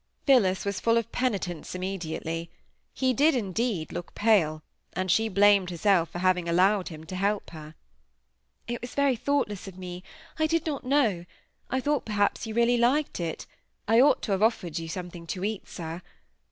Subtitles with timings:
[0.25, 2.49] Phillis was full of penitence immediately.
[2.91, 7.51] He did, indeed, look pale; and she blamed herself for having allowed him to help
[7.51, 7.75] her.
[8.67, 10.01] "It was very thoughtless of me.
[10.39, 13.45] I did not know—I thought, perhaps, you really liked it.
[13.87, 16.01] I ought to have offered you something to eat, sir!